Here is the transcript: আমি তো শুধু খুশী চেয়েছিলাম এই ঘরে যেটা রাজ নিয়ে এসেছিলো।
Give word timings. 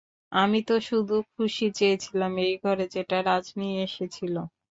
আমি 0.31 0.59
তো 0.63 0.75
শুধু 0.87 1.15
খুশী 1.33 1.67
চেয়েছিলাম 1.77 2.31
এই 2.39 2.53
ঘরে 2.63 2.85
যেটা 2.95 3.17
রাজ 3.21 3.45
নিয়ে 3.59 3.77
এসেছিলো। 3.87 4.41